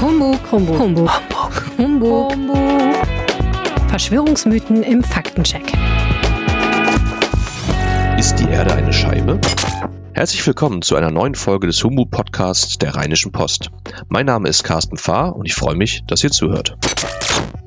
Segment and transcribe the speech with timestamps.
[0.00, 1.10] Humbug, Humbug, Humbug,
[1.78, 2.94] Humbug, Humbug.
[3.88, 5.72] Verschwörungsmythen im Faktencheck.
[8.18, 9.40] Ist die Erde eine Scheibe?
[10.12, 13.70] Herzlich willkommen zu einer neuen Folge des Humbug Podcasts der Rheinischen Post.
[14.08, 16.76] Mein Name ist Carsten Fahr und ich freue mich, dass ihr zuhört.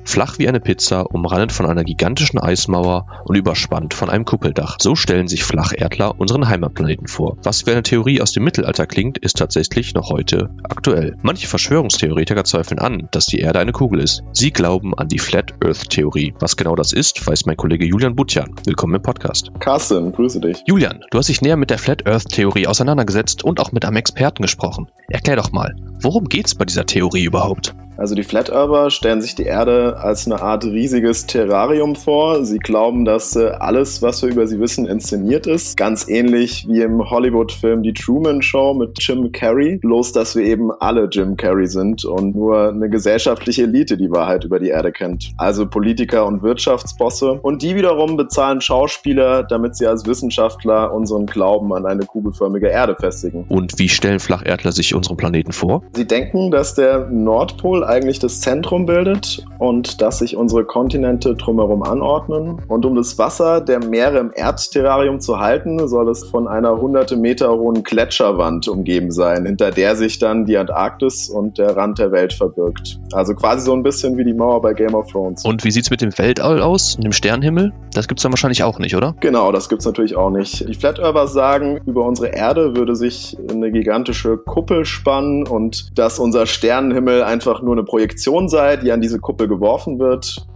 [0.08, 4.78] Flach wie eine Pizza, umrandet von einer gigantischen Eismauer und überspannt von einem Kuppeldach.
[4.80, 7.36] So stellen sich Flacherdler unseren Heimatplaneten vor.
[7.42, 11.18] Was wie eine Theorie aus dem Mittelalter klingt, ist tatsächlich noch heute aktuell.
[11.20, 14.22] Manche Verschwörungstheoretiker zweifeln an, dass die Erde eine Kugel ist.
[14.32, 16.32] Sie glauben an die Flat Earth Theorie.
[16.40, 18.54] Was genau das ist, weiß mein Kollege Julian Butjan.
[18.64, 19.50] Willkommen im Podcast.
[19.60, 20.62] Carsten, grüße dich.
[20.66, 23.96] Julian, du hast dich näher mit der Flat Earth Theorie auseinandergesetzt und auch mit einem
[23.96, 24.88] Experten gesprochen.
[25.10, 27.74] Erklär doch mal, worum geht's bei dieser Theorie überhaupt?
[27.98, 32.44] Also die Flat Earther stellen sich die Erde als eine Art riesiges Terrarium vor.
[32.44, 35.76] Sie glauben, dass äh, alles, was wir über sie wissen, inszeniert ist.
[35.76, 39.78] Ganz ähnlich wie im Hollywood-Film Die Truman Show mit Jim Carrey.
[39.78, 44.44] Bloß, dass wir eben alle Jim Carrey sind und nur eine gesellschaftliche Elite die Wahrheit
[44.44, 45.32] über die Erde kennt.
[45.36, 47.40] Also Politiker und Wirtschaftsbosse.
[47.42, 52.94] Und die wiederum bezahlen Schauspieler, damit sie als Wissenschaftler unseren Glauben an eine kugelförmige Erde
[52.94, 53.44] festigen.
[53.48, 55.82] Und wie stellen Flacherdler sich unseren Planeten vor?
[55.94, 61.82] Sie denken, dass der Nordpol eigentlich das Zentrum bildet und dass sich unsere Kontinente drumherum
[61.82, 62.62] anordnen.
[62.68, 67.16] Und um das Wasser der Meere im Erdterrarium zu halten, soll es von einer hunderte
[67.16, 72.12] Meter hohen Gletscherwand umgeben sein, hinter der sich dann die Antarktis und der Rand der
[72.12, 72.98] Welt verbirgt.
[73.12, 75.44] Also quasi so ein bisschen wie die Mauer bei Game of Thrones.
[75.44, 77.72] Und wie sieht es mit dem Weltall aus und dem Sternenhimmel?
[77.92, 79.14] Das gibt es dann wahrscheinlich auch nicht, oder?
[79.20, 80.68] Genau, das gibt es natürlich auch nicht.
[80.68, 86.18] Die Flat Earthers sagen, über unsere Erde würde sich eine gigantische Kuppel spannen und dass
[86.18, 90.46] unser Sternenhimmel einfach nur eine Projektion sei, die an diese Kuppel geworfen wird.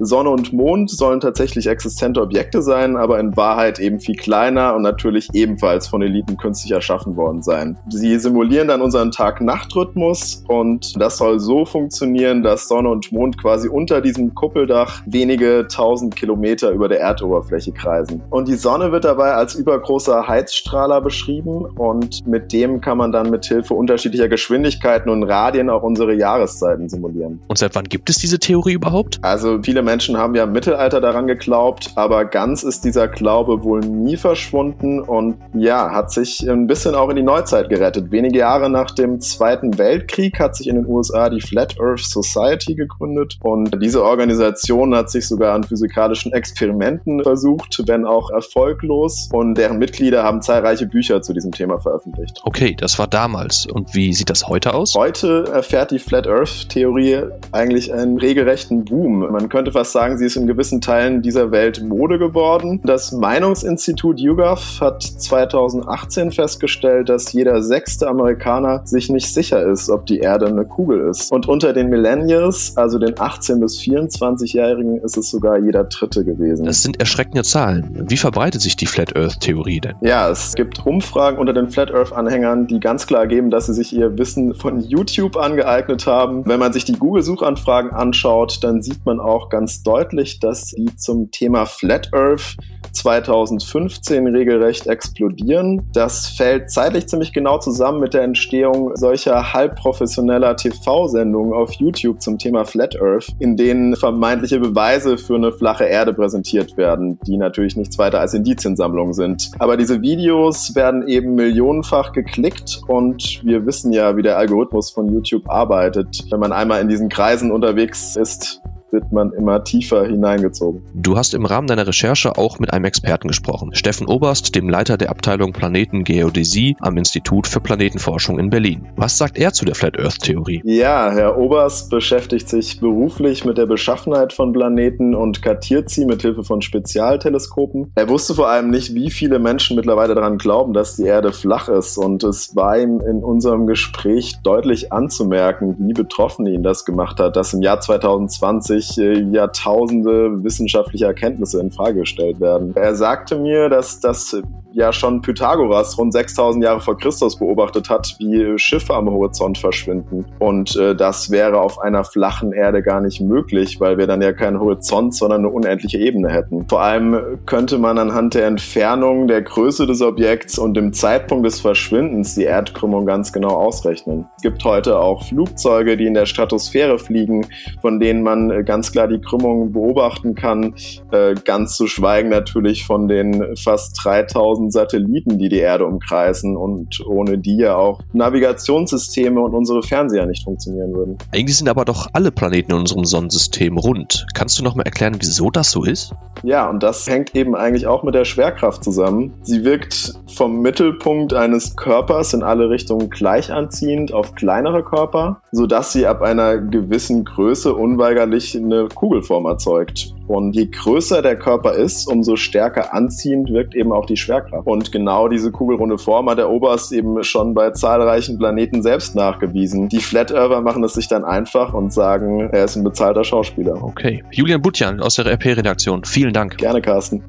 [0.00, 4.82] Sonne und Mond sollen tatsächlich existente Objekte sein, aber in Wahrheit eben viel kleiner und
[4.82, 7.78] natürlich ebenfalls von Eliten künstlich erschaffen worden sein.
[7.88, 13.68] Sie simulieren dann unseren Tag-Nacht-Rhythmus und das soll so funktionieren, dass Sonne und Mond quasi
[13.68, 18.22] unter diesem Kuppeldach wenige tausend Kilometer über der Erdoberfläche kreisen.
[18.30, 23.30] Und die Sonne wird dabei als übergroßer Heizstrahler beschrieben und mit dem kann man dann
[23.30, 27.40] mit Hilfe unterschiedlicher Geschwindigkeiten und Radien auch unsere Jahreszeiten simulieren.
[27.48, 29.18] Und seit wann gibt es diese Theorie überhaupt?
[29.22, 33.80] Also viele Menschen haben ja im Mittelalter daran geglaubt, aber ganz ist dieser Glaube wohl
[33.80, 38.12] nie verschwunden und ja, hat sich ein bisschen auch in die Neuzeit gerettet.
[38.12, 42.76] Wenige Jahre nach dem Zweiten Weltkrieg hat sich in den USA die Flat Earth Society
[42.76, 49.56] gegründet und diese Organisation hat sich sogar an physikalischen Experimenten versucht, wenn auch erfolglos und
[49.56, 52.40] deren Mitglieder haben zahlreiche Bücher zu diesem Thema veröffentlicht.
[52.44, 53.66] Okay, das war damals.
[53.66, 54.94] Und wie sieht das heute aus?
[54.94, 59.18] Heute erfährt die Flat Earth Theorie eigentlich einen regelrechten Boom.
[59.32, 62.82] Man könnte fast sagen, sie ist in gewissen Teilen dieser Welt Mode geworden.
[62.84, 70.04] Das Meinungsinstitut YouGov hat 2018 festgestellt, dass jeder sechste Amerikaner sich nicht sicher ist, ob
[70.04, 71.32] die Erde eine Kugel ist.
[71.32, 76.66] Und unter den Millennials, also den 18- bis 24-Jährigen, ist es sogar jeder dritte gewesen.
[76.66, 78.04] Das sind erschreckende Zahlen.
[78.06, 79.94] Wie verbreitet sich die Flat Earth Theorie denn?
[80.02, 83.72] Ja, es gibt Umfragen unter den Flat Earth Anhängern, die ganz klar geben, dass sie
[83.72, 86.44] sich ihr Wissen von YouTube angeeignet haben.
[86.44, 90.66] Wenn man sich die Google Suchanfragen anschaut, dann sieht man auch ganz ganz deutlich, dass
[90.76, 92.56] die zum Thema Flat Earth
[92.92, 95.88] 2015 regelrecht explodieren.
[95.92, 102.36] Das fällt zeitlich ziemlich genau zusammen mit der Entstehung solcher halbprofessioneller TV-Sendungen auf YouTube zum
[102.36, 107.76] Thema Flat Earth, in denen vermeintliche Beweise für eine flache Erde präsentiert werden, die natürlich
[107.76, 109.52] nichts weiter als Indiziensammlungen sind.
[109.60, 115.12] Aber diese Videos werden eben millionenfach geklickt und wir wissen ja, wie der Algorithmus von
[115.12, 116.24] YouTube arbeitet.
[116.28, 118.60] Wenn man einmal in diesen Kreisen unterwegs ist,
[118.92, 120.82] wird man immer tiefer hineingezogen.
[120.94, 124.96] Du hast im Rahmen deiner Recherche auch mit einem Experten gesprochen, Steffen Oberst, dem Leiter
[124.96, 128.88] der Abteilung Planetengeodäsie am Institut für Planetenforschung in Berlin.
[128.96, 130.62] Was sagt er zu der Flat Earth Theorie?
[130.64, 136.22] Ja, Herr Oberst beschäftigt sich beruflich mit der Beschaffenheit von Planeten und kartiert sie mit
[136.22, 137.92] Hilfe von Spezialteleskopen.
[137.94, 141.68] Er wusste vor allem nicht, wie viele Menschen mittlerweile daran glauben, dass die Erde flach
[141.68, 147.20] ist und es war ihm in unserem Gespräch deutlich anzumerken, wie betroffen ihn das gemacht
[147.20, 152.74] hat, dass im Jahr 2020 wirklich äh, Jahrtausende wissenschaftliche Erkenntnisse in Frage gestellt werden.
[152.76, 154.40] Er sagte mir, dass das
[154.72, 160.26] ja schon Pythagoras rund 6000 Jahre vor Christus beobachtet hat, wie Schiffe am Horizont verschwinden.
[160.38, 164.32] Und äh, das wäre auf einer flachen Erde gar nicht möglich, weil wir dann ja
[164.32, 166.66] keinen Horizont, sondern eine unendliche Ebene hätten.
[166.68, 171.60] Vor allem könnte man anhand der Entfernung, der Größe des Objekts und dem Zeitpunkt des
[171.60, 174.26] Verschwindens die Erdkrümmung ganz genau ausrechnen.
[174.36, 177.46] Es gibt heute auch Flugzeuge, die in der Stratosphäre fliegen,
[177.80, 180.74] von denen man äh, ganz klar die Krümmung beobachten kann,
[181.10, 186.56] äh, ganz zu schweigen natürlich von den fast 3000 10.000 Satelliten, die die Erde umkreisen
[186.56, 191.18] und ohne die ja auch Navigationssysteme und unsere Fernseher nicht funktionieren würden.
[191.32, 194.26] Eigentlich sind aber doch alle Planeten in unserem Sonnensystem rund.
[194.34, 196.12] Kannst du noch mal erklären, wieso das so ist?
[196.42, 199.34] Ja, und das hängt eben eigentlich auch mit der Schwerkraft zusammen.
[199.42, 205.92] Sie wirkt vom Mittelpunkt eines Körpers in alle Richtungen gleich anziehend auf kleinere Körper, sodass
[205.92, 210.14] sie ab einer gewissen Größe unweigerlich eine Kugelform erzeugt.
[210.30, 214.64] Und je größer der Körper ist, umso stärker anziehend wirkt eben auch die Schwerkraft.
[214.64, 219.88] Und genau diese kugelrunde Form hat der Oberst eben schon bei zahlreichen Planeten selbst nachgewiesen.
[219.88, 223.82] Die Flat Earther machen es sich dann einfach und sagen, er ist ein bezahlter Schauspieler.
[223.82, 224.22] Okay.
[224.30, 226.58] Julian Butjan aus der RP-Redaktion, vielen Dank.
[226.58, 227.24] Gerne, Carsten.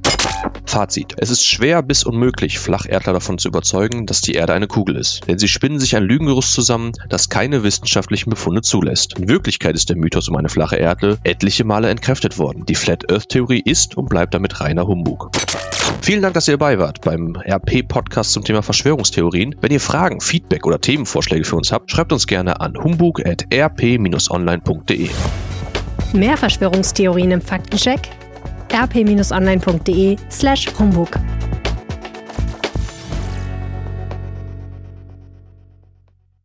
[0.65, 1.15] Fazit.
[1.17, 5.27] Es ist schwer bis unmöglich, Flacherdler davon zu überzeugen, dass die Erde eine Kugel ist.
[5.27, 9.19] Denn sie spinnen sich ein Lügengerüst zusammen, das keine wissenschaftlichen Befunde zulässt.
[9.19, 12.65] In Wirklichkeit ist der Mythos um eine flache Erde etliche Male entkräftet worden.
[12.65, 15.31] Die Flat Earth Theorie ist und bleibt damit reiner Humbug.
[16.01, 19.55] Vielen Dank, dass ihr dabei wart beim RP-Podcast zum Thema Verschwörungstheorien.
[19.61, 25.09] Wenn ihr Fragen, Feedback oder Themenvorschläge für uns habt, schreibt uns gerne an humbug.rp-online.de.
[26.13, 28.09] Mehr Verschwörungstheorien im Faktencheck
[28.73, 31.09] rp-online.de slash Humbug.